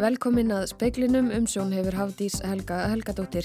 [0.00, 3.44] Velkomin að speiklinum um sjón hefur Hafdís Helga Helgadóttir.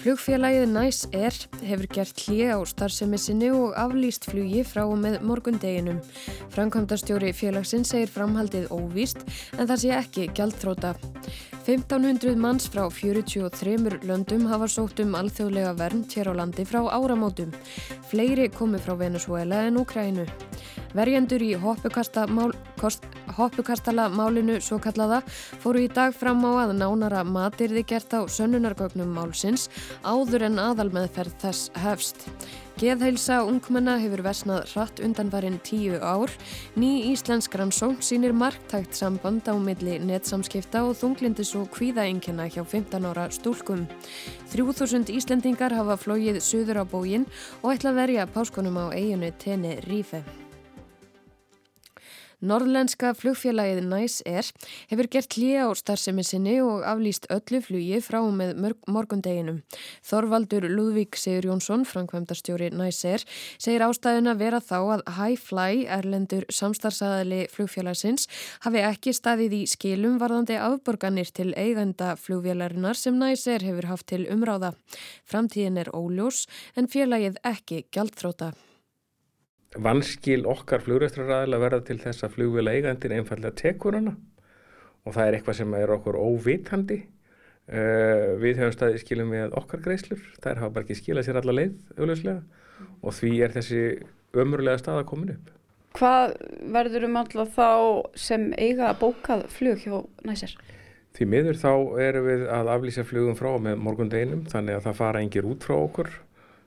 [0.00, 5.20] Flugfélagið Næs Air hefur gert hlið á starfsemi sinni og aflýst flugi frá og með
[5.22, 6.00] morgundeginum.
[6.56, 9.22] Framkvæmdastjóri félagsinn segir framhaldið óvíst
[9.54, 10.96] en það sé ekki gjaldþróta.
[11.62, 17.54] 1500 manns frá 43 löndum hafa sótt um alþjóðlega vernd hér á landi frá áramótum.
[18.10, 20.26] Fleiri komi frá Venezuela en Ukrænu.
[20.98, 21.54] Verjendur í
[23.38, 25.22] hoppukastala málinu svo kallaða
[25.62, 29.70] fóru í dag fram á að nánara matirði gert á sönnunargögnum málsins
[30.04, 32.28] áður en aðalmeðferð þess hefst.
[32.74, 36.32] Geðheilsa ungmenna hefur versnað hratt undanvarinn tíu ár.
[36.74, 43.06] Ný íslensk rannsókn sínir marktækt samband á milli netsamskipta og þunglindis og kvíðaengina hjá 15
[43.06, 43.86] ára stúlkum.
[44.50, 47.30] 3000 Íslendingar hafa flóið söður á bógin
[47.62, 50.43] og ætla að verja páskonum á eiginu Tene Rífe.
[52.44, 54.48] Norðlenska flugfélagið Næs Air
[54.90, 59.62] hefur gert hlýja á starfsemi sinni og aflýst öllu flugi frá með morgundeginum.
[60.04, 63.24] Þorvaldur Lúðvík Sigur Jónsson, framkvæmdastjóri Næs Air,
[63.56, 68.28] segir ástæðuna vera þá að Highfly, erlendur samstarfsaðali flugfélagsins,
[68.66, 74.10] hafi ekki staðið í skilum varðandi afborganir til eigenda flugfélarinnar sem Næs Air hefur haft
[74.12, 74.74] til umráða.
[75.24, 76.44] Framtíðin er óljós
[76.76, 78.52] en félagið ekki gjaldþróta
[79.82, 84.14] vanskil okkar flugræstraræðilega verða til þess að flugvila eigandin einfallega tekur hana.
[85.04, 87.00] Og það er eitthvað sem er okkur óvitandi.
[87.64, 91.54] Uh, við höfum staðið skilum með okkar greislur þær hafa bara ekki skilað sér alla
[91.56, 92.42] leið auðvitslega
[93.00, 93.78] og því er þessi
[94.36, 95.46] ömurlega stað að koma upp.
[95.96, 96.34] Hvað
[96.74, 97.70] verður um alltaf þá
[98.20, 99.96] sem eiga að bókað flug hjá
[100.28, 100.52] næsir?
[101.16, 101.72] Því miður þá
[102.04, 105.76] erum við að aflýsa flugum frá með morgundeginum þannig að það fara engir út frá
[105.78, 106.10] okkur.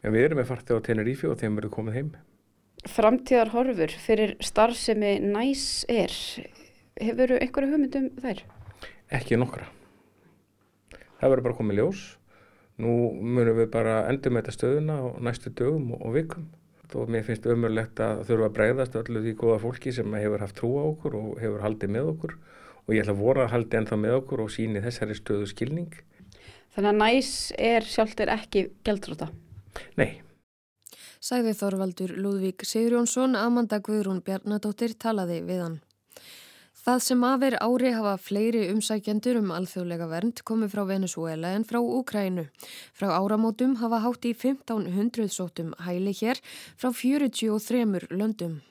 [0.02, 2.12] En við erum með fartið á Tenerífi og þeim verður komið heim
[2.92, 6.14] framtíðar horfur fyrir starfsemi næs er
[6.98, 8.44] hefur einhverju hugmyndum þær?
[9.14, 9.68] Ekki nokkra.
[11.18, 12.04] Það verður bara komið ljós.
[12.78, 16.50] Nú munum við bara endur með þetta stöðuna á næstu dögum og vikum.
[16.96, 20.60] Og mér finnst umörlegt að þurfa að breyðast öllu því góða fólki sem hefur haft
[20.60, 22.38] trú á okkur og hefur haldið með okkur.
[22.86, 25.98] Og ég ætla að voru að haldi ennþá með okkur og síni þessari stöðu skilning.
[26.78, 29.32] Þannig að næs er sjálfur ekki gældróta?
[30.00, 30.27] Nei
[31.18, 35.78] Sæði Þorvaldur Lúðvík Sigurjónsson, Amanda Guðrún Bjarnadóttir talaði við hann.
[36.88, 41.82] Það sem aðver ári hafa fleiri umsækjendur um alþjóðlega vernd komið frá Venezuela en frá
[41.82, 42.46] Úkrænu.
[42.96, 46.40] Frá áramótum hafa hátt í 1500 sótum hæli hér
[46.78, 48.62] frá 43 löndum.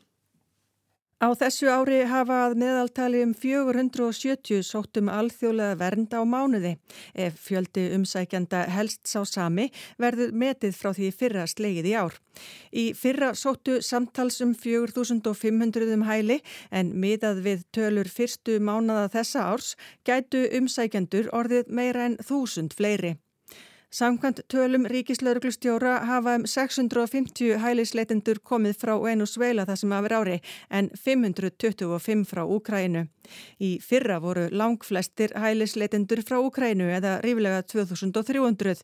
[1.16, 6.74] Á þessu ári hafa að meðaltali um 470 sóttum alþjóðlega vernd á mánuði.
[7.16, 12.20] Ef fjöldi umsækjanda helst sá sami verður metið frá því fyrra slegið í ár.
[12.68, 19.48] Í fyrra sóttu samtals um 4500 um hæli en miðað við tölur fyrstu mánada þessa
[19.54, 19.72] árs
[20.04, 23.16] gætu umsækjandur orðið meira en þúsund fleiri.
[23.90, 30.38] Samkvæmt tölum ríkislauruglustjóra hafa um 650 hælisleitendur komið frá Venezuela það sem aðver ári
[30.70, 33.04] en 525 frá Úkrænu.
[33.62, 38.82] Í fyrra voru langflestir hælisleitendur frá Úkrænu eða ríflega 2300.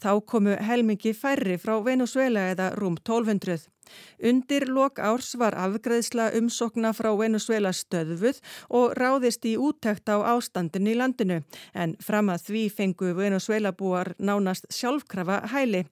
[0.00, 3.68] Þá komu helmingi færri frá Venezuela eða rúm 1200.
[4.18, 8.40] Undir lok árs var afgreðsla umsokna frá Venezuela stöðuð
[8.74, 11.40] og ráðist í úttækt á ástandin í landinu
[11.74, 15.84] en fram að því fengu Venezuela búar nánast sjálfkrafa hæli.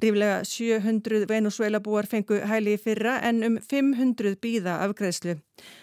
[0.00, 5.38] Ríflega 700 Venezuela búar fengu hæli fyrra en um 500 býða afgreðslu.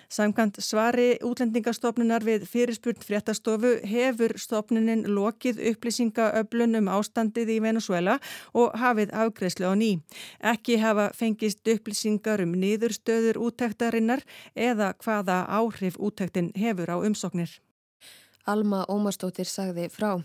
[0.07, 8.15] Samkant svari útlendingastofnunar við fyrirspurn fréttastofu hefur stofnunin lokið upplýsingaöflun um ástandið í Venezuela
[8.55, 9.91] og hafið afgreðslu á ný.
[10.39, 14.23] Ekki hafa fengist upplýsingar um niðurstöður úttektarinnar
[14.55, 17.51] eða hvaða áhrif úttektin hefur á umsóknir.
[18.47, 20.17] Alma Ómarsdóttir sagði frá.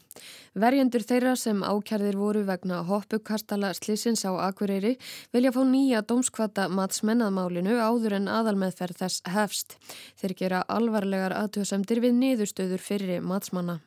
[0.54, 4.96] Verjendur þeirra sem ákjærðir voru vegna hoppukastala slissins á Akureyri
[5.34, 9.78] vilja fá nýja dómskvata matsmennadmálinu áður en aðalmeðferð þess hefst.
[10.20, 13.80] Þeir gera alvarlegar aðtöðsemdir við niðurstöður fyrir matsmanna.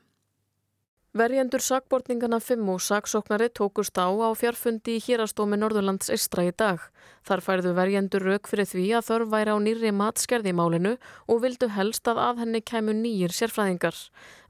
[1.16, 6.82] Verjendur sakbortningana 5 og saksóknari tókust á á fjárfundi í hýrastómi Norðurlands Istra í dag.
[7.24, 10.92] Þar færðu verjendur rauk fyrir því að þörf væri á nýri matskerði í málinu
[11.32, 13.96] og vildu helst að að henni kæmu nýjir sérfræðingar.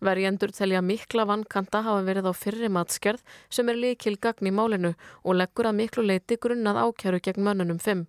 [0.02, 3.22] Verjendur telja mikla vankanta hafa verið á fyrri matskerð
[3.54, 7.78] sem er líkil gagn í málinu og leggur að miklu leiti grunnað ákjæru gegn mönnunum
[7.78, 8.08] 5.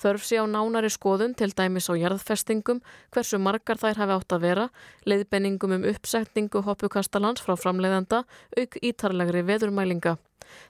[0.00, 2.80] Þörf sé á nánari skoðun til dæmis á jarðfestingum,
[3.12, 4.66] hversu margar þær hafi átt að vera,
[5.04, 8.24] leiðbenningum um uppsetningu hoppukastalans frá framleiðanda,
[8.56, 10.16] auk ítarlegri veðurmælinga.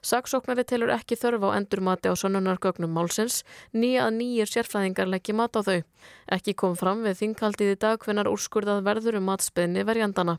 [0.05, 3.41] Saksóknari telur ekki þörf á endurmati á sonnunargögnum málsins
[3.73, 5.79] nýja að nýjir sérfræðingar leggji mat á þau.
[6.37, 10.37] Ekki kom fram við þingaldið í dag hvenar úrskurðað verður um matsbyðni verjandana.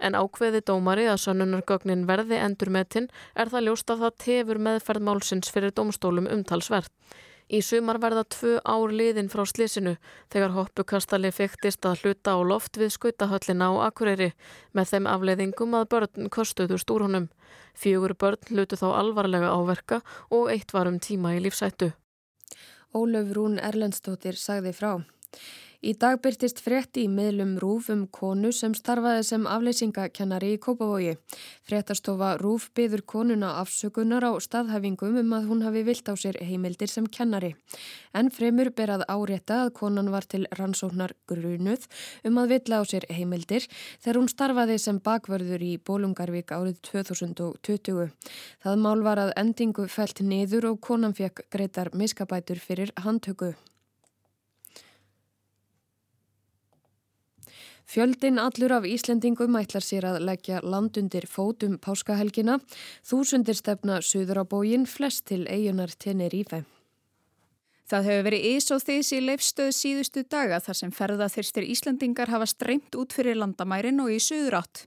[0.00, 5.52] En ákveði dómari að sonnunargögnin verði endurmetin er það ljóst að það tefur meðferð málsins
[5.52, 6.92] fyrir domstólum umtalsvert.
[7.52, 9.98] Í sumar verða tvö ár liðin frá slísinu
[10.32, 14.30] þegar hoppukastali fyrktist að hluta á loft við skautahöllina á Akureyri
[14.72, 17.26] með þeim afleiðingum að börn kostuðust úr honum.
[17.76, 20.00] Fjögur börn hlutu þá alvarlega áverka
[20.32, 21.90] og eitt var um tíma í lífsættu.
[22.96, 25.04] Ólöf Rún Erlendstóttir sagði frá.
[25.82, 31.16] Í dag byrtist frétti í miðlum Rúf um konu sem starfaði sem afleysingakennari í Kópavogi.
[31.66, 36.92] Fréttastofa Rúf byður konuna afsökunar á staðhæfingum um að hún hafi vilt á sér heimildir
[36.92, 37.56] sem kennari.
[38.14, 41.88] En fremur ber að árétta að konan var til rannsóknar grunuð
[42.30, 48.14] um að vilja á sér heimildir þegar hún starfaði sem bakvörður í Bólungarvík árið 2020.
[48.62, 53.56] Það mál var að endingu fælt niður og konan fekk greitar miskabætur fyrir handtöku.
[57.88, 62.60] Fjöldin allur af Íslendingum ætlar sér að leggja landundir fótum páskahelgina,
[63.04, 66.64] þúsundir stefna suður á bógin, flest til eigunar Tenerífe.
[67.92, 72.46] Það hefur verið ís og þís í leifstöðu síðustu daga þar sem ferðaþyrstir Íslandingar hafa
[72.48, 74.86] streymt út fyrir landamærin og í suður átt.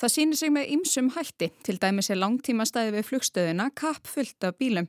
[0.00, 4.48] Það sýnir sig með ymsum hætti, til dæmis er langtíma staði við flugstöðuna kapp fullt
[4.48, 4.88] af bílum.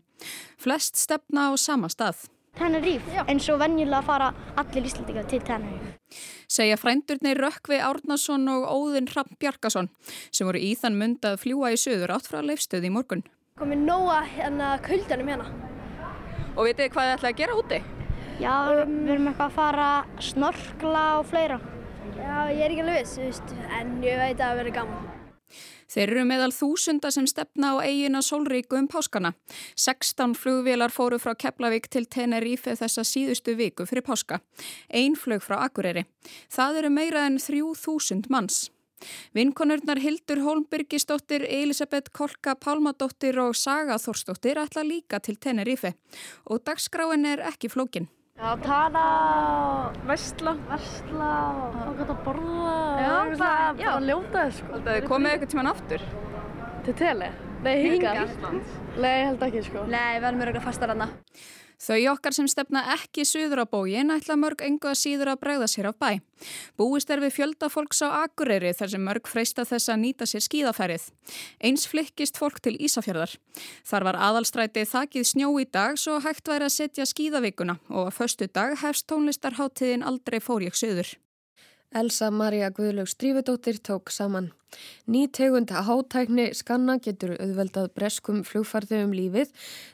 [0.56, 2.30] Flest stefna á sama stað.
[2.58, 5.98] Tenerife, en svo venjulega fara allir Íslandingar til Tenerife.
[6.58, 9.92] Segja frændurni Rökkvi Árnason og Óðinn Rapp Bjarkason
[10.32, 13.22] sem voru í þann mund að fljúa í söður átt frá leifstöði í morgun.
[13.62, 15.52] Komið nóga hérna kuldanum hérna.
[16.56, 17.80] Og vitið hvað þið ætlaði að gera úti?
[18.42, 19.92] Já, um, við erum eitthvað að fara
[20.32, 21.60] snorkla og fleira.
[22.18, 23.46] Já, ég er ekki alveg viss,
[23.78, 25.17] en ég veit að það verður gaman.
[25.88, 29.34] Þeir eru meðal þúsunda sem stefna á eigina Solríku um páskana.
[29.76, 34.42] 16 flugvélar fóru frá Keflavík til Tenerife þessa síðustu viku fyrir páska.
[34.92, 36.04] Einn flög frá Akureyri.
[36.52, 38.68] Það eru meira en 3000 manns.
[39.36, 45.94] Vinkonurnar Hildur Holmbyrgisdóttir, Elisabeth Kolka Pálmadóttir og Saga Þórsdóttir ætla líka til Tenerife
[46.50, 48.10] og dagskráin er ekki flókin.
[48.38, 49.04] Já, tala,
[50.06, 51.30] vestla, vestla
[51.88, 54.74] og gott að borða já, og það, bara ljóta þess sko.
[54.76, 56.04] Þetta er komið eitthvað tíman aftur?
[56.86, 57.30] Til tele?
[57.66, 58.36] Nei, hingað.
[59.02, 59.88] Nei, held ekki sko.
[59.90, 61.10] Nei, við verðum eitthvað fastar aðna.
[61.78, 65.68] Þau okkar sem stefna ekki suður á bógin ætla mörg engu að síður að bregða
[65.70, 66.10] sér af bæ.
[66.78, 70.42] Búist er við fjölda fólks á Akureyri þar sem mörg freista þess að nýta sér
[70.48, 71.06] skíðafærið.
[71.62, 73.38] Eins flikkist fólk til Ísafjörðar.
[73.86, 78.18] Þar var aðalstrætið þakið snjó í dag svo hægt væri að setja skíðavíkuna og að
[78.18, 81.14] förstu dag hefst tónlistarháttiðin aldrei fór ég söður.
[81.96, 84.52] Elsa Maria Guðlaug Strífudóttir tók saman.
[85.08, 89.54] Ný tegund hátækni skanna getur auðveldað breskum flugfarðum lífið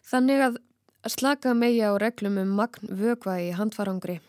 [0.09, 0.57] þannig að
[1.03, 4.21] að slaka megja á reglum um magn vögva í handfarangri.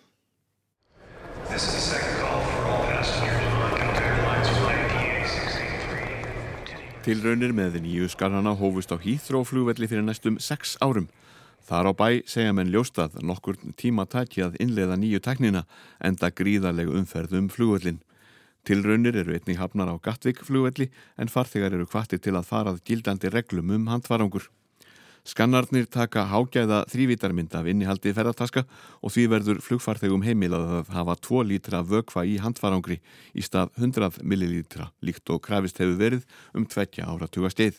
[7.05, 11.07] Tilraunir með nýju skarrana hófust á hýþróflugvelli fyrir næstum 6 árum.
[11.65, 15.63] Þar á bæ segja menn ljóstað nokkur tíma tæki að innleiða nýju teknina
[16.01, 18.03] enda gríðarlegu umferð um flugvellin.
[18.65, 23.31] Tilraunir eru einnig hafnar á Gatvík flugvelli en farþegar eru kvartir til að farað gildandi
[23.31, 24.49] reglum um handfarangur.
[25.25, 28.67] Skannarnir taka hágæða þrývítarmynd af innihaldi ferðartaska
[29.01, 32.99] og því verður flugfarþegum heimilað að hafa 2 lítra vökva í handfarangri
[33.33, 37.79] í stað 100 millilítra líkt og krafist hefur verið um 20 áratuga steið.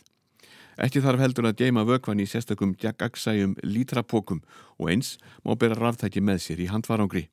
[0.82, 4.42] Ekki þarf heldur að geima vökvan í sérstökum geggagsæjum lítrapokum
[4.82, 5.14] og eins
[5.46, 7.28] má bera ráftæki með sér í handfarangri.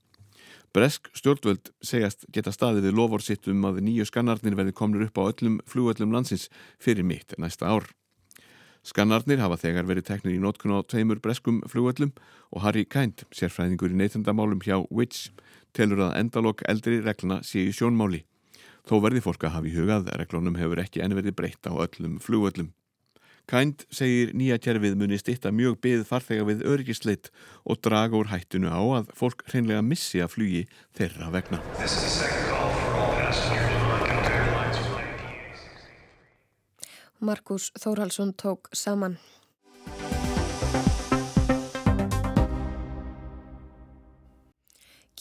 [0.76, 5.32] Bresk stjórnvöld segjast geta staðið við lovorsitt um að nýju skannarnir verði komnur upp á
[5.32, 7.88] öllum flugöllum landsins fyrir mitt næsta ár.
[8.82, 12.10] Skannarnir hafa þegar verið teknir í nótkun á tveimur breskum flugöllum
[12.50, 15.30] og Harry Kind, sérfræðingur í neytendamálum hjá Witch,
[15.70, 18.24] telur að endalokk eldri regluna sé í sjónmáli.
[18.82, 22.18] Þó verði fólk að hafa í hugað reglunum hefur ekki enn verið breytt á öllum
[22.18, 22.72] flugöllum.
[23.46, 27.30] Kind segir nýja kerfið muni stitta mjög byggð farþega við örgisleitt
[27.62, 30.66] og draga úr hættinu á að fólk hreinlega missi að flugi
[30.98, 31.62] þeirra vegna.
[37.22, 39.18] Markus Þórhalsson tók saman.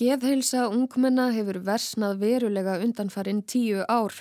[0.01, 4.15] Geðheilsa ungmenna hefur versnað verulega undanfarinn tíu ár.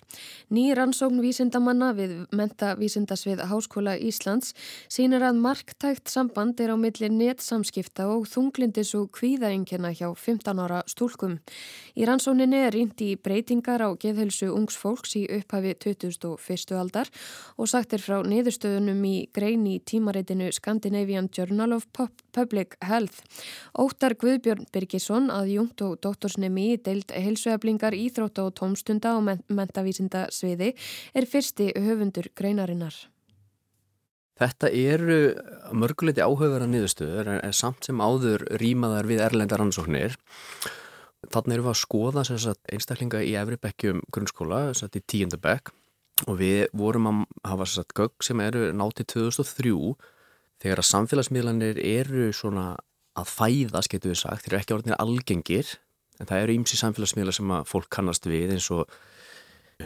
[0.52, 4.52] Ný rannsókn vísindamanna við mentavísindasvið Háskóla Íslands
[4.92, 10.82] sínir að marktækt samband er á milli netsamskipta og þunglindis og kvíðaengina hjá 15 ára
[10.84, 11.38] stúlkum.
[11.96, 16.76] Í rannsókninni er rýnt í breytingar á geðheilsu ungs fólks í upphafi 2001.
[16.76, 17.08] aldar
[17.56, 23.25] og sagtir frá niðurstöðunum í grein í tímareitinu Scandinavian Journal of Public Health.
[23.72, 30.27] Óttar Guðbjörn Birgisson að Jung Gungt og doktorsnemi deild heilsueflingar, íþrótta og tómstunda og mentavísinda
[30.35, 30.73] sviði
[31.15, 32.95] er fyrsti höfundur greinarinnar.
[34.41, 35.37] Þetta eru
[35.71, 40.17] mörguleiti áhugaverða niðurstöður en samt sem áður rýmaðar við erlendar ansóknir.
[41.31, 45.71] Þannig erum við að skoða sagt, einstaklinga í Efribekkjum grunnskóla, sagt, í tíundabekk
[46.27, 49.95] og við vorum að hafa sagt, gögg sem eru nátið 2003
[50.61, 52.73] þegar að samfélagsmiðlanir eru svona
[53.19, 55.73] að fæðast, getur við sagt, þeir eru ekki orðinir algengir,
[56.21, 58.90] en það eru ímsi samfélagsmiðla sem að fólk kannast við eins og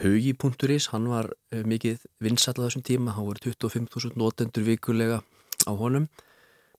[0.03, 6.09] Hugi.is, hann var eh, mikið vinsallað þessum tíma, hann voru 25.000 notendur vikulega á honum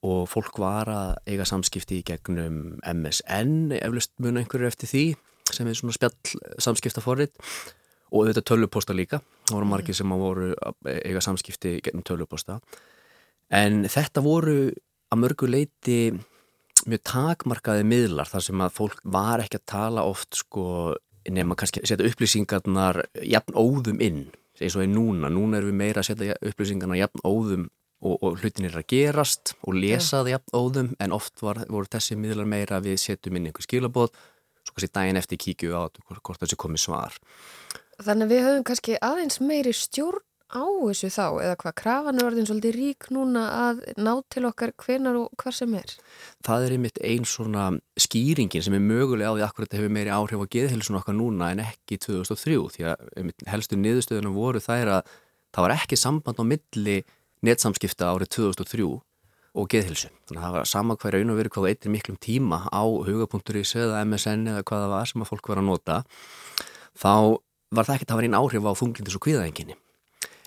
[0.06, 5.06] og fólk var að eiga samskipti í gegnum MSN, eflust muna einhverju eftir því
[5.56, 7.32] sem er svona spjall samskiptaforrið
[8.16, 12.60] og þetta töluposta líka, það voru margir sem voru að eiga samskipti gegnum töluposta
[13.54, 14.60] en þetta voru
[15.14, 16.00] að mörgu leiti
[16.90, 20.66] mjög takmarkaði miðlar þar sem að fólk var ekki að tala oft sko
[21.32, 24.28] nema kannski að setja upplýsingarnar jafn óðum inn
[24.62, 27.66] eins og er núna, núna erum við meira að setja upplýsingarnar jafn óðum
[28.06, 31.90] og, og hlutin er að gerast og lesa það jafn óðum en oft var, voru
[31.92, 34.14] þessi miðlar meira að við setjum inn einhver skilabóð
[34.66, 37.18] svo kannski daginn eftir kíkju á hvort þessi komi svar.
[38.02, 42.28] Þannig að við höfum kannski aðeins meiri stjórn á þessu þá eða hvað krafan er
[42.28, 45.96] orðin svolítið rík núna að ná til okkar hvenar og hvar sem er?
[46.46, 47.66] Það er einmitt einn svona
[48.00, 51.52] skýringin sem er mögulega á því akkurat þetta hefur meiri áhrif á geðhilsun okkar núna
[51.54, 55.14] en ekki 2003 því að helstu niðurstöðunum voru þær að
[55.56, 56.98] það var ekki samband á milli
[57.46, 58.90] netsamskipta árið 2003
[59.56, 60.10] og geðhilsu.
[60.28, 63.72] Þannig að það var sama hver raun og verið hvað eittir miklum tíma á huga.is
[63.80, 66.02] eða MSN eða hvaða var sem að fólk var að nota
[67.00, 67.40] þá
[67.76, 69.78] var það ekki að það var einn áhrif á þunglindis og kviðaenginni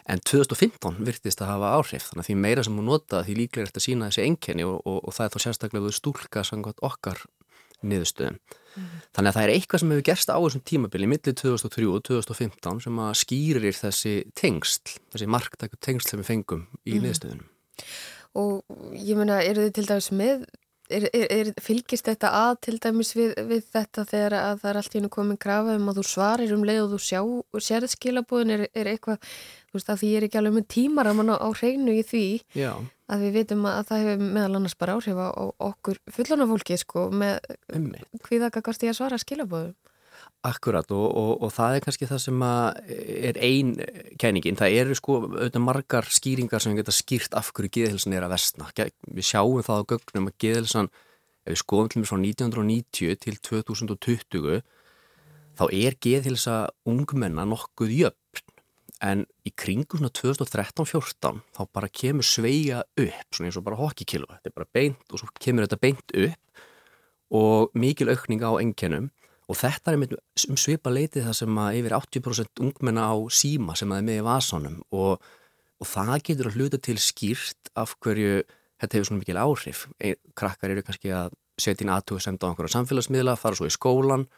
[0.09, 3.65] En 2015 virtist að hafa áhrif þannig að því meira sem hún nota því líklega
[3.67, 6.81] er þetta að sína þessi enkenni og, og, og það er þá sérstaklega stúlka samkvæmt
[6.88, 7.21] okkar
[7.85, 8.38] niðurstöðum.
[8.75, 8.87] Mm.
[9.15, 12.81] Þannig að það er eitthvað sem hefur gerst á þessum tímabili millir 2003 og 2015
[12.87, 17.05] sem að skýrir þessi tengsl, þessi marktæku tengsl sem við fengum í mm.
[17.05, 17.50] niðurstöðunum.
[18.38, 20.49] Og ég menna, eru þið til dæmis með
[20.88, 24.95] Er, er, fylgist þetta að til dæmis við, við þetta þegar að það er allt
[24.95, 27.21] í hennu komin krafa um að þú svarir um leið og þú sjá,
[27.66, 29.18] sérð skilabóðin er, er eitthvað,
[29.68, 32.07] þú veist að því ég er ekki alveg með tímar að manna á hreinu í
[32.09, 32.25] því
[32.57, 32.71] Já.
[33.12, 35.28] að við vitum að það hefur meðal annars bara áhrif á
[35.68, 37.37] okkur fullonafólki sko með
[38.25, 39.76] hviðakakast í að svara skilabóðum.
[40.47, 43.73] Akkurat og, og, og það er kannski það sem er ein
[44.23, 44.59] kenningin.
[44.59, 48.68] Það eru sko auðvitað margar skýringar sem geta skýrt af hverju geðhilsan er að vestna.
[48.71, 50.90] Við sjáum það á gögnum að geðhilsan,
[51.42, 54.62] ef við skoðum til og með frá 1990 til 2020,
[55.59, 58.47] þá er geðhilsa ungmenna nokkuð jöfn.
[59.02, 64.38] En í kringum 2013-14 þá bara kemur sveia upp, svona eins og bara hokkikilva.
[64.38, 66.64] Þetta er bara beint og svo kemur þetta beint upp
[67.38, 69.11] og mikil aukning á enginum
[69.49, 70.19] Og þetta er
[70.50, 74.21] um svipa leiti það sem að yfir 80% ungmenna á síma sem að er með
[74.21, 75.23] í vasanum og,
[75.81, 78.43] og það getur að hluta til skýrt af hverju
[78.78, 79.87] þetta hefur svona mikil áhrif.
[80.38, 84.28] Krakkar eru kannski að setja inn aðtöku sem á einhverja samfélagsmiðla, fara svo í skólan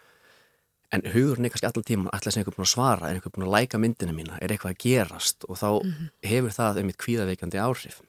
[0.95, 3.47] en hugurinn er kannski allar tíma alltaf sem einhver búin að svara, er einhver búin
[3.47, 6.09] að læka myndina mína, er eitthvað að gerast og þá mm -hmm.
[6.31, 8.01] hefur það einmitt kvíðaveikandi áhrif.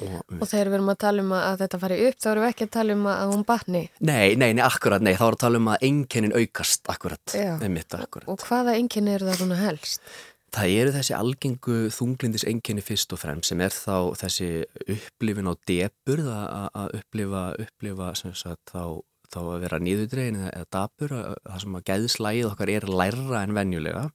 [0.00, 2.66] Og, þegar við erum að tala um að þetta fari upp þá erum við ekki
[2.66, 3.82] að tala um að hún batni.
[4.00, 7.34] Nei, nei, nei, akkurat, nei, þá erum við að tala um að enginnin aukast, akkurat,
[7.36, 8.28] einmitt, akkurat.
[8.32, 10.12] Og hvaða enginni eru það svona helst?
[10.52, 14.50] Það eru þessi algengu þunglindis enginni fyrst og fremst sem er þá þessi
[14.96, 19.00] upplifin á debur að upplifa, upplifa sagt, þá,
[19.32, 21.16] þá að vera nýðudregin eða dabur,
[21.48, 24.06] það sem að gæðslægið okkar er lærra en venjulega.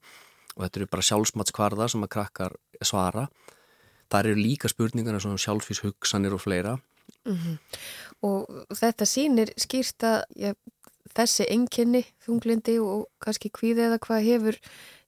[0.57, 3.27] Og þetta eru bara sjálfsmatskvarðar sem að krakkar svara
[4.11, 6.77] þar eru líka spurningarna svona sjálfsvíshugsanir og fleira
[7.25, 7.57] mm -hmm.
[8.21, 10.53] Og þetta sínir skýrta ja,
[11.13, 14.57] þessi enginni þunglindi og kannski hvíði eða hvað hefur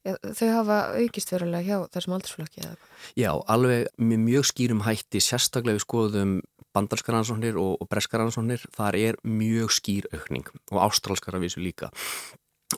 [0.06, 2.90] ja, þau hafa aukist verulega hjá þessum aldursflokki eða hvað?
[3.16, 6.42] Já, alveg mjög skýrum hætti sérstaklega við skoðum
[6.76, 11.90] bandarskaransóknir og, og breskaransóknir þar er mjög skýr aukning og ástrálskara vísu líka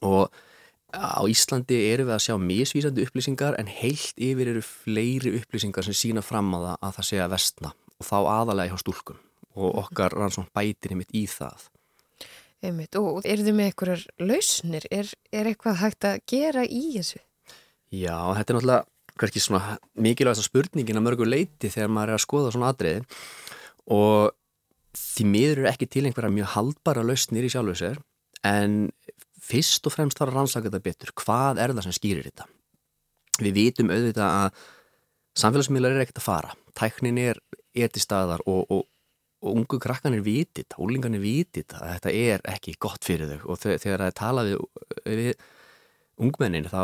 [0.02, 0.32] og
[0.92, 5.96] Á Íslandi eru við að sjá misvísandi upplýsingar en heilt yfir eru fleiri upplýsingar sem
[5.96, 9.22] sína fram á það að það að vestna og þá aðalega hjá stúlkum
[9.56, 11.68] og okkar rannsókn bætir einmitt í það.
[12.62, 12.96] Einmitt.
[13.00, 14.86] Og eru þið með einhverjar lausnir?
[14.94, 17.22] Er, er eitthvað hægt að gera í þessu?
[17.92, 18.84] Já, þetta er náttúrulega
[19.22, 23.02] kannski svona mikilvægast spurningin að mörgu leiti þegar maður er að skoða svona atriði
[23.92, 24.32] og
[24.98, 28.00] því miður eru ekki til einhverja mjög haldbara lausnir í sjálfu sér
[28.48, 28.78] en
[29.52, 31.16] fyrst og fremst þarf að rannsaka þetta betur.
[31.22, 32.48] Hvað er það sem skýrir þetta?
[33.42, 34.64] Við vitum auðvitað að
[35.42, 36.56] samfélagsmiðlar er ekkert að fara.
[36.78, 37.40] Tæknin er,
[37.78, 38.88] er til staðar og, og
[39.42, 44.04] og ungu krakkanir vitið, ólingarnir vitið að þetta er ekki gott fyrir þau og þegar
[44.04, 44.60] það er talað við,
[45.18, 45.46] við
[46.22, 46.84] ungmennin þá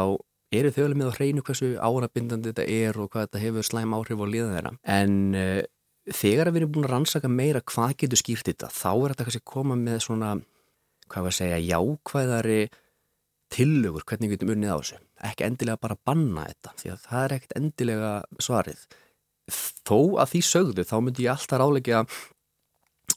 [0.58, 3.94] eru þau alveg með að hreinu hversu árabindandi þetta er og hvað þetta hefur slæm
[3.98, 5.62] áhrif á liða þeirra en uh,
[6.08, 9.46] þegar við erum búin að rannsaka meira hvað getur skýrt þetta þá er þetta kannski
[9.54, 10.34] koma með svona
[11.08, 12.62] hvað var að segja jákvæðari
[13.54, 17.22] tillögur hvernig við getum unnið á þessu ekki endilega bara banna þetta því að það
[17.24, 18.82] er ekkert endilega svarið
[19.88, 22.02] þó að því sögðu þá myndi ég alltaf ráleika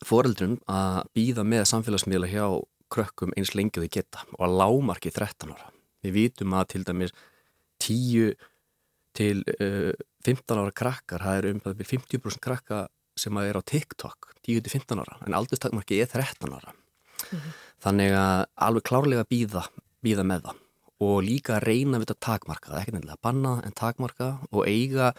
[0.06, 2.44] foreldrum að býða með samfélagsmiðla hjá
[2.90, 5.70] krökkum eins lengi þau geta og að lámarki 13 ára.
[6.04, 7.14] Við vitum að til dæmis
[7.84, 8.34] 10
[9.16, 9.92] til uh,
[10.26, 12.84] 15 ára krakkar, það er um 50% krakka
[13.18, 16.72] sem að er á TikTok 10 til 15 ára, en aldurstakmarki er 13 ára.
[17.30, 17.52] Mm -hmm.
[17.80, 19.64] Þannig að alveg klárlega býða,
[20.04, 20.62] býða með það.
[21.00, 24.30] Og líka að reyna við þetta takmarka, það er ekki nefnilega að banna en takmarka
[24.50, 25.12] og eiga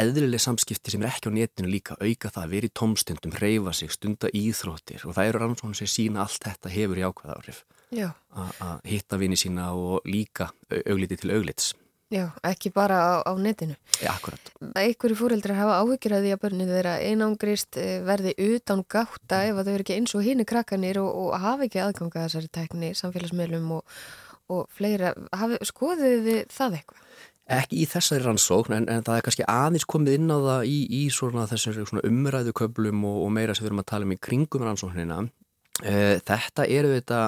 [0.00, 3.92] eðlileg samskipti sem er ekki á netinu líka auka það, verið í tómstundum, reyfa sig
[3.92, 5.04] stunda íþróttir.
[5.04, 7.64] Og það eru rannsóknir sem sína allt þetta hefur í ákveða áhrif
[7.96, 10.50] að hitta vini sína og líka
[10.90, 11.74] augliti til auglits
[12.06, 16.42] Já, ekki bara á, á netinu Já, akkurat Einhverju fóreldrar hafa áhugir að því að
[16.44, 21.00] börninu þeirra einangrist eh, verði utan gáta ef þau eru ekki eins og hínu krakkanir
[21.02, 23.96] og, og hafa ekki aðganga þessari tekni samfélagsmiðlum og,
[24.54, 25.16] og fleira
[25.66, 27.02] skoðuðu þið það eitthvað?
[27.56, 30.78] Ekki í þessari rannsókn en, en það er kannski aðeins komið inn á það í,
[30.98, 34.14] í svona þessari svona umræðu köplum og, og meira sem við erum að tala um
[34.14, 35.18] í kringum rannsóknina.
[35.82, 35.92] E,
[36.26, 37.20] þetta eru þetta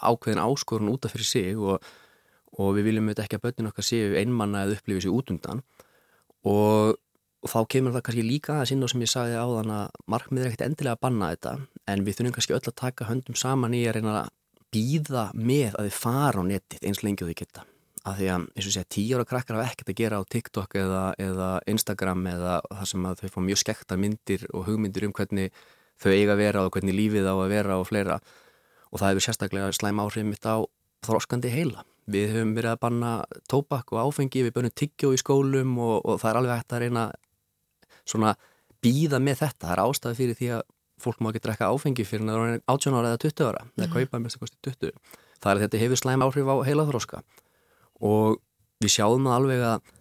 [0.00, 1.76] ákveðin áskorun útaf fyrir sig og,
[2.60, 5.62] og við viljum þetta ekki að börninu okkar séu einmanna eða upplifið sér út undan.
[6.50, 6.98] Og,
[7.40, 9.98] og þá kemur það kannski líka aðeins inn á sem ég sagði á þann að
[10.14, 11.54] markmið er ekkert endilega að banna þetta.
[11.90, 14.32] En við þurfum kannski öll að taka höndum saman í að reyna að
[14.70, 17.66] býða með að þið fara á netið eins lengi og þið geta.
[18.00, 20.76] Að því að, eins og segja, tíu ára krakkar hafa ekkert að gera á TikTok
[20.80, 25.12] eða, eða Instagram eða það sem að þau fá mjög skekta myndir og hugmyndir um
[25.16, 25.58] hvernig
[26.00, 28.16] þau eiga að vera og hvernig lífið á að vera og fleira.
[28.88, 30.64] Og það hefur sérstaklega slæm áhrif mitt á
[31.04, 31.84] þróskandi heila.
[32.10, 33.12] Við höfum verið að banna
[33.50, 36.84] tóbak og áfengi, við bönum tiggjó í skólum og, og það er alveg hægt að
[36.84, 37.06] reyna
[38.08, 38.34] svona
[38.82, 39.66] býða með þetta.
[39.66, 40.62] Það er ástæði fyrir því að
[41.00, 43.86] fólk má ekki drekka áfengi fyrir að það er 18 ára eða 20 ára, eða
[43.86, 43.94] mhm.
[43.94, 45.18] kaupa þess að kosti 20.
[45.40, 47.22] Það er að þetta hefur slæm áhrif á heila þróska
[48.00, 48.40] og
[48.80, 49.92] við sjáum alveg að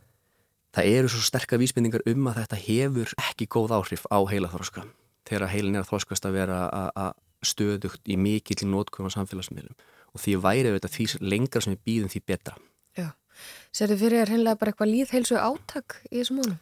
[0.76, 4.86] það eru svo sterkar vísbendingar um að þetta hefur ekki góð áhrif á heila þróska
[5.28, 6.60] þegar heilin er að þróskast að vera
[6.92, 7.14] að
[7.46, 9.78] stöðugt í mikill nótkunn á samfélagsmiðlum
[10.14, 12.56] og því væri þetta því lengra sem við býðum því betra.
[12.98, 13.10] Já,
[13.76, 16.58] sér þið fyrir að hennilega bara eitthvað líðheilsu áttak í þessum mónum?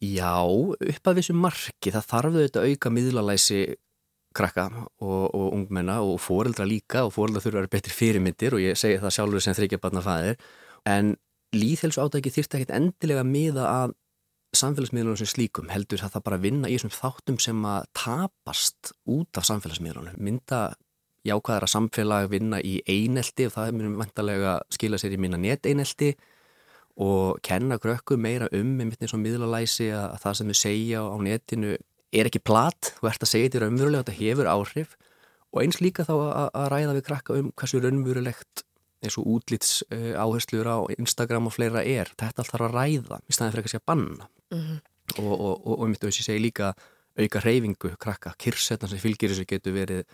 [0.00, 1.92] Já, upp að þessu marki.
[1.92, 3.62] Það þarf auðvitað auka miðlalæsi
[4.36, 4.68] krakka
[5.02, 8.78] og, og ungmenna og fóreldra líka og fóreldra þurfa að vera betri fyrirmyndir og ég
[8.78, 10.38] segi það sjálfur sem þryggja barna fæðir
[10.88, 11.16] en
[11.56, 13.96] líðhelsu átæki þýrt ekkert endilega miða að
[14.60, 19.38] samfélagsmiðlunum sem slíkum heldur það það bara vinna í þessum þáttum sem að tapast út
[19.38, 20.62] af samfélagsmiðlunum mynda
[21.26, 26.14] jákvæðara samfélag vinna í einelti og það mynum vantarlega skila sér í minna neteinelti
[27.00, 31.04] og kenna grökku meira um með mitt eins og miðlalæsi að það sem þau segja
[31.04, 31.76] á netinu
[32.10, 34.96] er ekki platt, þú ert að segja þetta raunverulega, þetta hefur áhrif.
[35.50, 38.64] Og eins líka þá að, ræða við krakka um hversu raunverulegt
[39.00, 43.20] eins og útlits uh, áherslur á Instagram og fleira er, þetta allt þarf að ræða
[43.24, 44.28] í staðin fyrir ekki að banna.
[44.50, 44.80] Mm -hmm.
[45.22, 46.74] og, og, og, og mitt auðvitað segi líka
[47.18, 50.04] auka reyfingu krakka, kyrsetna sem fylgir þessu getur verið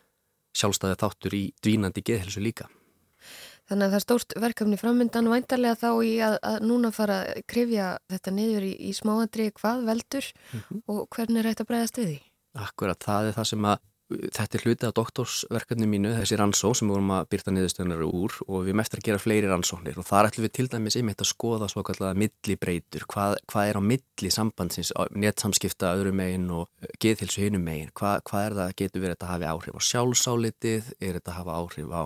[0.56, 2.68] sjálfstæðið þáttur í dvínandi geðhelsu líka
[3.66, 7.40] Þannig að það er stórt verkefni framöndan væntarlega þá í að, að núna fara að
[7.50, 10.82] krifja þetta niður í, í smáandri hvað veldur mm -hmm.
[10.86, 12.18] og hvernig er þetta bregðast við því?
[12.66, 16.86] Akkurat, það er það sem að Þetta er hlutið á doktorsverkefni mínu, þessi rannsók sem
[16.86, 20.28] við vorum að byrta niðurstöðunar úr og við mestar að gera fleiri rannsóknir og þar
[20.28, 24.30] ætlum við til dæmis einmitt að skoða svo kallega millibreitur, hvað, hvað er á milli
[24.30, 29.32] sambandsins, netsamskipta öðrum megin og geðhilsu hinum megin, hvað, hvað er það, getur verið að
[29.32, 32.02] hafa áhrif á sjálfsálitið, er þetta að hafa áhrif á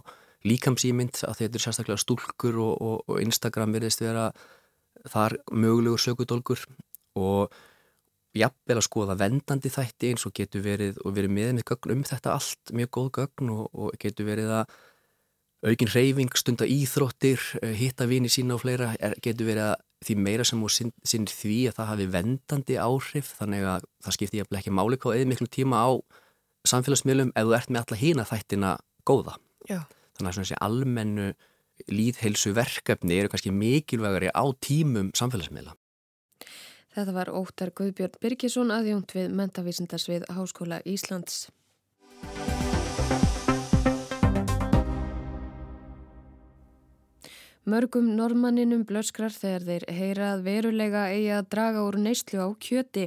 [0.48, 4.30] líkamsýmynd, að þetta er sérstaklega stúlkur og, og, og Instagram verðist vera
[5.12, 6.64] þar mögulegur sökudólkur
[7.20, 7.60] og
[8.36, 12.06] jafnvel að skoða vendandi þætti eins og getur verið og verið með með gögn um
[12.06, 14.78] þetta allt, mjög góð gögn og, og getur verið að
[15.66, 20.16] aukin reyfing, stunda íþróttir eh, hitta vini sína og fleira er, getur verið að því
[20.16, 24.40] meira sem hún sinn, sinn því að það hafi vendandi áhrif þannig að það skiptir
[24.40, 25.90] jafnvel ekki máli hvað eða miklu tíma á
[26.70, 28.72] samfélagsmiðlum ef þú ert með alla hína þættina
[29.04, 29.36] góða
[29.68, 29.82] Já.
[30.16, 31.28] Þannig að svona þessi almennu
[31.90, 35.76] líðheilsu verkefni eru kannski mikilvægari á tímum samfélagsmiðla.
[36.90, 41.46] Þetta var Óttar Guðbjörn Birgisson aðjónt við mentavísindarsvið Háskóla Íslands.
[47.70, 53.04] Mörgum normanninum blöskrar þegar þeir heyra að verulega eigi að draga úr neyslu á kjöti.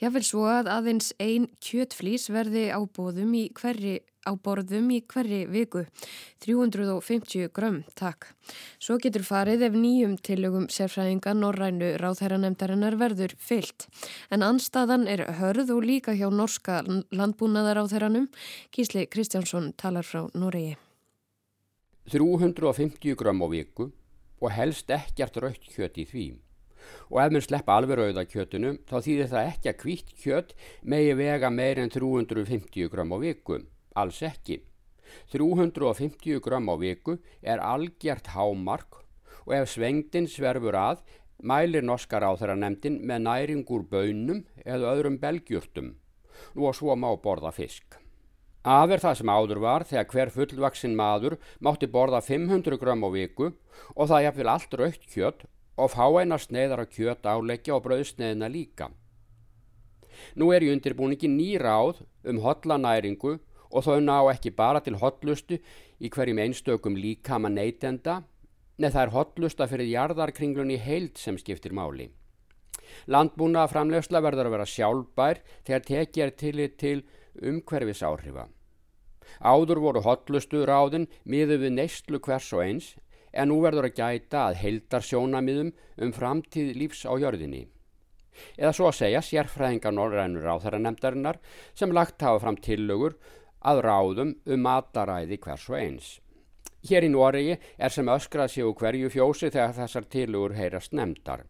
[0.00, 5.86] Jáfnvel svo að aðeins ein kjötflís verði á, í hverri, á borðum í hverri viku.
[6.44, 8.28] 350 grömm, takk.
[8.76, 13.88] Svo getur farið ef nýjum tillögum sérfræðinga norrænu ráðherranemdarinnar verður fyllt.
[14.30, 18.28] En anstaðan er hörð og líka hjá norska landbúnaðar ráðherranum.
[18.74, 20.76] Gísli Kristjánsson talar frá Noregi.
[22.08, 23.90] 350 grömm á viku
[24.40, 26.26] og helst ekkert raukt kjött í því.
[27.12, 31.16] Og ef mér sleppa alveg rauða kjöttinu þá þýðir það ekki að kvítt kjött megi
[31.18, 33.60] vega meir en 350 grömm á viku.
[33.98, 34.60] Alls ekki.
[35.32, 39.00] 350 grömm á viku er algjört hámark
[39.46, 41.00] og ef svengdin sverfur að
[41.42, 45.94] mælir norskar á þeirra nefndin með næringur bönum eða öðrum belgjurtum.
[46.54, 47.98] Og svo má borða fisk.
[48.68, 53.08] Af er það sem áður var þegar hver fullvaksin maður mátti borða 500 gram á
[53.14, 53.52] viku
[53.94, 55.44] og það jafnvel allt raukt kjött
[55.78, 58.90] og fá einar sneiðar á kjött áleggja og brauðsneiðina líka.
[60.34, 63.38] Nú er í undirbúningi ný ráð um hotlanæringu
[63.70, 65.58] og þau ná ekki bara til hotlustu
[66.00, 68.22] í hverjum einstökum líkama neytenda,
[68.78, 72.08] neð það er hotlusta fyrir jarðarkringlunni heild sem skiptir máli.
[73.06, 76.98] Landbúna framlegsla verður að vera sjálfbær þegar tekið er til til
[77.50, 78.48] umhverfis áhrifa.
[79.44, 82.94] Áður voru hotlustu ráðin miðu við neistlu hvers og eins
[83.32, 87.66] en nú verður að gæta að heildar sjónamiðum um framtíð lífs á jörðinni.
[88.56, 91.40] Eða svo að segja sérfræðingar norrænur ráþæranemdarinnar
[91.74, 93.18] sem lagt hafa fram tillögur
[93.60, 96.08] að ráðum um mataræði hvers og eins.
[96.88, 101.44] Hér í Noregi er sem öskrað séu hverju fjósi þegar þessar tillögur heyrast nefndar.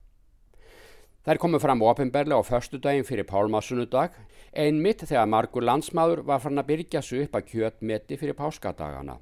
[1.28, 4.14] Þær komu fram ofinberlega á förstu daginn fyrir pálmassunudag,
[4.56, 9.18] einmitt þegar margur landsmaður var farin að byrja sig upp að kjötmeti fyrir páskadagana.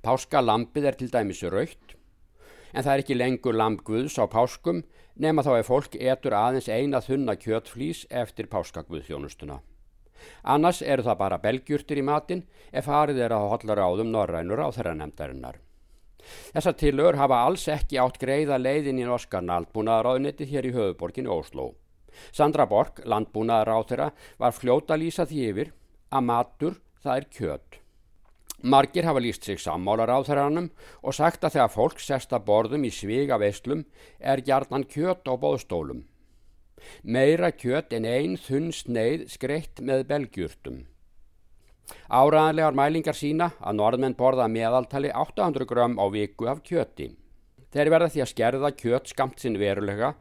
[0.00, 1.98] Páskalampið er til dæmis raukt,
[2.72, 4.80] en það er ekki lengur lampguðs á páskum
[5.20, 9.60] nema þá er fólk etur aðeins eina þunna kjötflís eftir páskagvöðþjónustuna.
[10.42, 14.68] Annars eru það bara belgjurtir í matin ef farið er að holla ráðum norrænur á
[14.74, 15.60] þeirra nefndarinnar.
[16.54, 21.72] Þessar tilur hafa alls ekki átt greiða leiðin í norska landbúnaðaráðniti hér í höfuborginu Ósló.
[22.32, 25.72] Sandra Borg, landbúnaðaráþera, var fljóta að lýsa því yfir
[26.14, 27.80] að matur það er kjöt.
[28.64, 30.70] Margir hafa líst sig sammálar á þeirranum
[31.02, 33.84] og sagt að þegar fólk sesta borðum í sviga veislum
[34.20, 36.06] er hjarnan kjöt á bóðstólum.
[37.02, 40.82] Meira kjöt en einn þunn sneið skreitt með belgjurtum.
[42.08, 47.10] Áraðanlegar mælingar sína að norðmenn borða meðaltali 800 gram á viku af kjöti.
[47.74, 50.12] Þeir verða því að skerða kjött skamt sinn verulega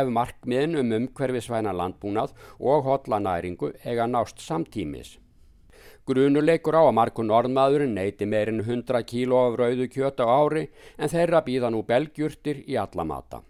[0.00, 5.18] ef markmiðin um umhverfisvæna landbúnað og hotlanæringu eiga nást samtímis.
[6.08, 10.64] Grunuleikur á að marku norðmaðurinn neyti meirinn 100 kíló af rauðu kjött á ári
[10.96, 13.44] en þeirra býða nú belgjurtir í alla mata.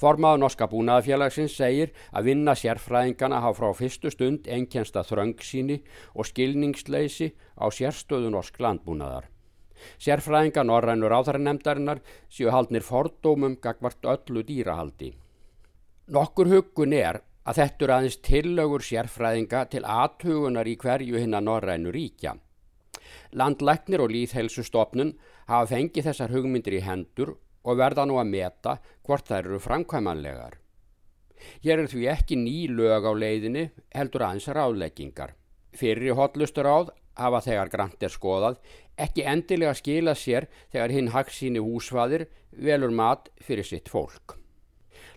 [0.00, 5.80] Formaður Norska búnaðafélagsins segir að vinna sérfræðingana hafa frá fyrstu stund enkensta þröngsíni
[6.14, 9.28] og skilningsleysi á sérstöðu norsk landbúnaðar.
[9.98, 15.12] Sérfræðinga norrænur áþarnemdarinnar séu haldnir fordómum gagvart öllu dýrahaldi.
[16.14, 21.46] Nokkur hugun er að þetta er aðeins tillögur sérfræðinga til aðtugunar í hverju hinn að
[21.48, 22.34] norrænu ríkja.
[23.36, 25.14] Landlegnir og líðhelsustofnun
[25.48, 27.34] hafa fengið þessar hugmyndir í hendur
[27.64, 30.58] og verða nú að meta hvort þær eru framkvæmanlegar.
[31.64, 35.34] Hér er því ekki ný lög á leiðinni heldur aðeins ráðleggingar.
[35.74, 38.60] Fyrir hotlustur áð hafa þegar grant er skoðað
[39.00, 44.38] ekki endilega skila sér þegar hinn haks síni húsfaðir velur mat fyrir sitt fólk.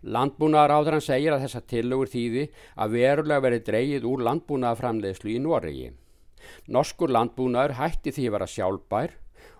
[0.05, 2.43] Landbúnaðar áður hann segir að þessa tillögur þýði
[2.77, 5.87] að verulega veri dreyið úr landbúnaðarframleiðslu í Noregi.
[6.69, 9.15] Norskur landbúnaður hætti því að vera sjálfbær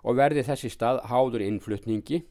[0.06, 2.22] og verði þessi stað háður innflutningi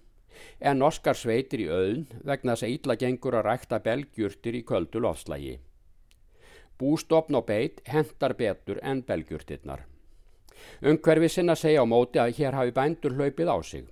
[0.60, 5.02] en norskar sveitir í auðn vegna þess að ítla gengur að rækta belgjurtir í köldu
[5.04, 5.58] lofslægi.
[6.78, 9.86] Bústofn og beit hendar betur en belgjurtirnar.
[10.82, 13.86] Ungverfi sinna segja á móti að hér hafi bændur hlaupið á sig.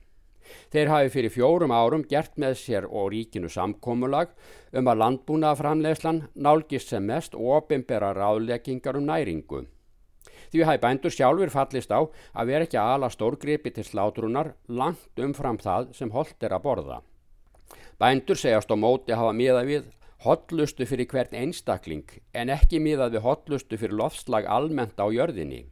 [0.74, 4.34] Þeir hafi fyrir fjórum árum gert með sér og ríkinu samkómulag
[4.74, 9.66] um að landbúnaðaframlegslan nálgist sem mest og opimbera ráðleggingar um næringu.
[10.52, 15.60] Því hæ bændur sjálfur fallist á að vera ekki aðala stórgripi til slátrunar langt umfram
[15.62, 17.02] það sem holdt er að borða.
[18.00, 19.86] Bændur segjast á móti hafa miða við
[20.26, 25.66] hotlustu fyrir hvert einstakling en ekki miðað við hotlustu fyrir lofslag almennt á jörðinni.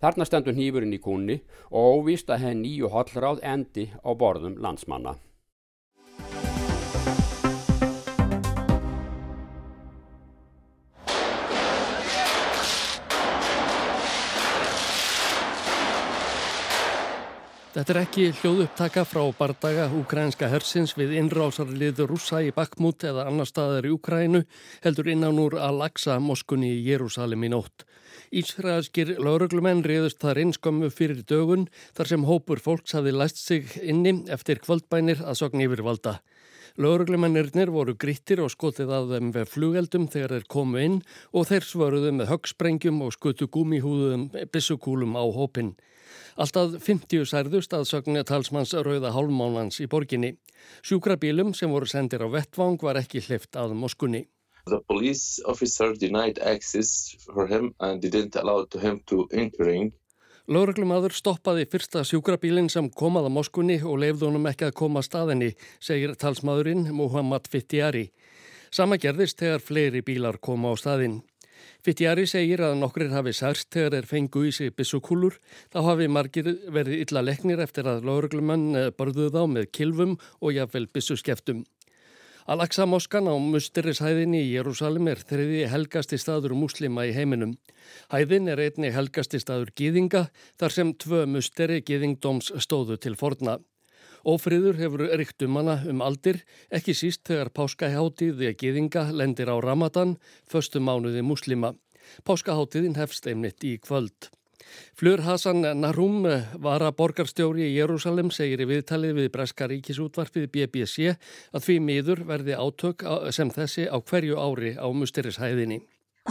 [0.00, 5.16] Þarna stendur hýfurinn í kúnni og óvist að henn nýju hollráð endi á borðum landsmanna.
[17.74, 23.48] Þetta er ekki hljóðupptaka frá bardaga ukrainska hersins við innrásarliður rúsa í Bakmút eða annar
[23.50, 24.44] staðar í Ukrænu
[24.84, 27.82] heldur innan úr Al-Aqsa moskunni í Jérúsalim í nótt.
[28.30, 31.66] Ísraelskir lauruglumenn reyðust þar einskömmu fyrir dögun
[31.98, 36.20] þar sem hópur fólks hafi læst sig inni eftir kvöldbænir að sogn yfirvalda.
[36.74, 40.96] Lauruglumennirnir voru grittir og skotið að þeim við flugeldum þegar þeir komu inn
[41.30, 45.76] og þeir svöruðu með högsprengjum og skutu gúmihúðum bissukúlum á hópin.
[46.34, 50.32] Alltaf 50 særðust að sögni talsmanns rauða hálfmánans í borginni.
[50.82, 54.24] Sjúkrabílum sem voru sendir á vettvang var ekki hlift að Moskunni.
[54.66, 59.92] The police officer denied access for him and didn't allow him to entering.
[60.44, 65.54] Lóreglumadur stoppaði fyrsta sjúkrabílinn sem komaði á Moskunni og leifði honum ekki að koma staðinni,
[65.80, 68.10] segir talsmaðurinn Muhammad Fittiari.
[68.68, 71.22] Sama gerðist þegar fleiri bílar koma á staðinn.
[71.84, 75.34] Fittjari segir að nokkrir hafi særst þegar þeir fengu í sig bissukúlur.
[75.72, 80.56] Þá hafi margir verið illa leknir eftir að lauruglumenn eh, borðuð þá með kilvum og
[80.56, 81.64] jáfnvel bissuskeftum.
[82.44, 87.54] Al-Aqsa moskan á mustirishæðinni í Jérúsalim er þriði helgasti staður muslima í heiminum.
[88.12, 90.26] Hæðin er einni helgasti staður gýðinga
[90.60, 93.56] þar sem tvö musteri gýðingdóms stóðu til forna.
[94.28, 100.18] Ófriður hefur ríkt um hana um aldir, ekki síst þegar páskaháttíði gýðinga lendir á Ramadan,
[100.44, 101.72] förstu mánuði muslima.
[102.28, 104.28] Páskaháttíðin hefst einmitt í kvöld.
[104.94, 106.22] Flur Hassan Narum
[106.62, 111.16] var að borgarstjóri í Jérúsalem segir í viðtalið við Breska ríkisútvarfið BBC
[111.52, 115.82] að því miður verði átök sem þessi á hverju ári á mustirishæðinni.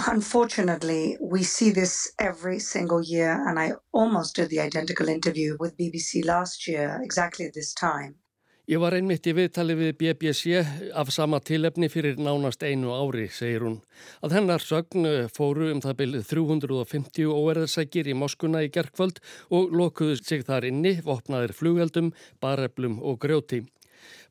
[0.10, 5.78] Unfortunately, we see this every single year, and I almost did the identical interview with
[5.78, 8.16] BBC last year, exactly this time.
[8.64, 10.62] Ég var einmitt í viðtali við BBC
[10.96, 13.76] af sama tilefni fyrir nánast einu ári, segir hún.
[14.24, 19.20] Að hennar sögn fóru um það byrjuð 350 óerðarsækir í Moskuna í gerkvöld
[19.52, 23.66] og lokuðu sig þar inni, vopnaðir flugeldum, bareblum og grjóti.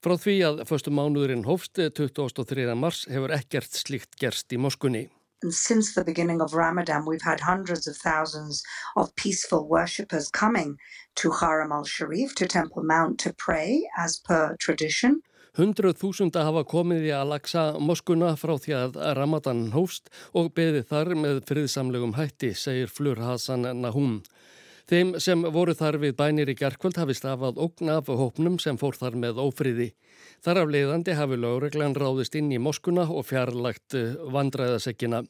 [0.00, 2.72] Frá því að förstum mánuðurinn hófst 23.
[2.72, 5.10] mars hefur ekkert slíkt gerst í Moskunni.
[5.42, 8.62] And since the beginning of Ramadan, we've had hundreds of thousands
[8.96, 10.78] of peaceful worshippers coming
[11.16, 15.22] to Haram al-Sharif, to Temple Mount, to pray as per tradition.
[15.58, 20.80] Hundruð þúsunda hafa komið í að lagsa moskuna frá því að Ramadan hófst og beði
[20.88, 24.22] þar með friðsamlegum hætti, segir Flur Hassan Nahum.
[24.92, 28.98] Þeim sem voru þar við bænir í gerkvöld hafi stafað ógn af hópnum sem fór
[29.00, 29.86] þar með ófriði.
[30.44, 35.22] Þar af leiðandi hafi lögreglan ráðist inn í moskuna og fjarlagt eh, vandræðasekkina.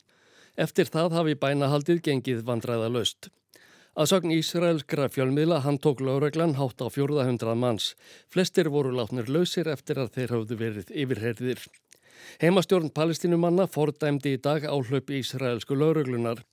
[0.59, 3.31] Eftir það hafi bænahaldið gengið vandræðalöst.
[3.95, 7.93] Að sagn Ísraelskra fjölmiðla hann tók lögreglan hátt á 400 manns.
[8.35, 11.63] Flestir voru látnir lausir eftir að þeir hafðu verið yfirherðir.
[12.43, 16.45] Heimastjórn palestinumanna fordæmdi í dag áhlaup Ísraelsku lögreglunar.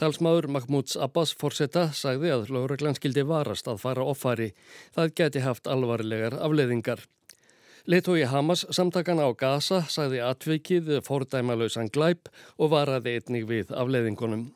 [0.00, 4.52] Talsmaður Mahmouds Abbas forsetta sagði að lögreglan skildi varast að fara offari.
[4.96, 7.04] Það geti haft alvarlegar afleðingar.
[7.86, 12.26] Letói Hamas samtakana á Gaza sagði atvikið fordæmalausan glæp
[12.58, 14.48] og varaði einnig við afleiðingunum.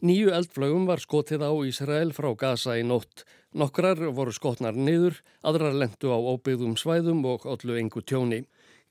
[0.00, 3.26] Nýju eldflögum var skotið á Ísrael frá Gaza í nótt.
[3.56, 8.42] Nokkrar voru skotnar niður, aðrar lendu á óbyggðum svæðum og allu engu tjóni.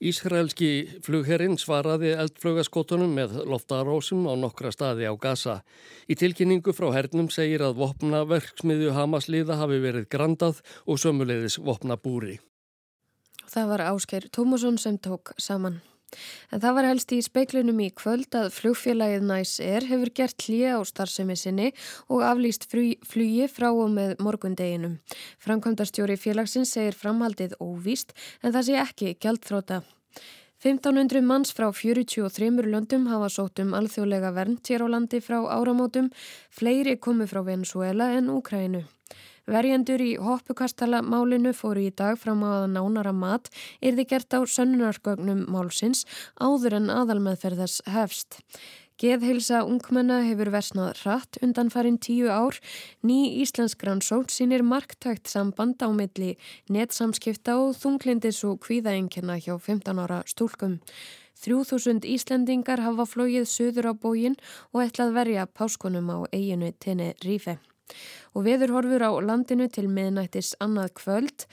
[0.04, 5.62] Ísraelski flugherrin svaraði eldflögaskotunum með loftarósum á nokkra staði á Gaza.
[6.12, 11.62] Í tilkynningu frá hernum segir að vopna verksmiðju Hamas liða hafi verið grandað og sömuleiðis
[11.64, 12.42] vopna búri.
[13.48, 15.80] Það var Ásker Tómusson sem tók saman.
[16.52, 20.78] En það var helst í speiklunum í kvöld að flugfélagið Næs er hefur gert hlýja
[20.78, 21.72] á starfsemi sinni
[22.10, 25.00] og aflýst flugi frá og með morgundeginum.
[25.44, 29.84] Framkvæmdastjóri félagsins segir framhaldið óvíst en það sé ekki gældfróta.
[30.64, 36.10] 1500 manns frá 43 löndum hafa sótt um alþjóðlega vernd hér á landi frá áramótum,
[36.50, 38.86] fleiri komu frá Venezuela en Úkrænu.
[39.46, 44.34] Verjendur í hoppukastala málinu fóru í dag fram á að nánara mat er þið gert
[44.34, 46.02] á sönnunarkögnum málsins
[46.42, 48.40] áður en aðalmeðferðas hefst.
[48.98, 52.58] Geðheilsa ungmenna hefur versnað hratt undan farin tíu ár.
[53.06, 56.38] Ný Íslensk rannsótt sínir marktækt samband á milli
[56.72, 60.80] netsamskipta og þunglindis og kvíðaengina hjá 15 ára stúlkum.
[61.44, 64.40] 3000 Íslendingar hafa flóið söður á bógin
[64.74, 67.60] og ætlað verja páskonum á eiginu tenni Rífe
[68.36, 71.46] og veðurhorfur á landinu til miðnættis annað kvöld.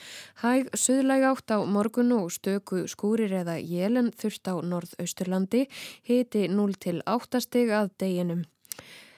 [0.43, 5.67] Hæg söðlæg átt á morgun og stöku skúrir eða jélen þurft á norðausturlandi,
[6.03, 8.47] hiti 0 til 8 stig að deginum.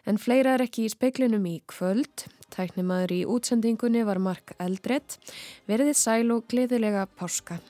[0.04, 2.26] En fleira er ekki í speiklinum í kvöld.
[2.54, 5.16] Tæknimaður í útsendingunni var Mark Eldrett.
[5.70, 7.62] Verðið sæl og gleðilega páska.